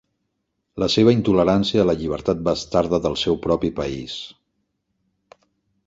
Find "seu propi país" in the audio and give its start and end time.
3.25-4.19